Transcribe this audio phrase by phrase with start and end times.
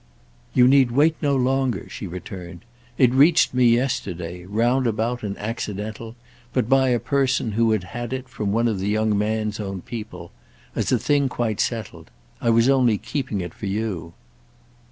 [0.55, 2.61] "You need wait no longer," she returned.
[2.97, 6.15] "It reached me yesterday—roundabout and accidental,
[6.53, 9.83] but by a person who had had it from one of the young man's own
[9.83, 12.09] people—as a thing quite settled.
[12.41, 14.13] I was only keeping it for you."